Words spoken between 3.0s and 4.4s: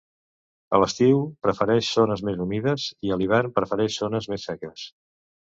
i a l'hivern prefereix zones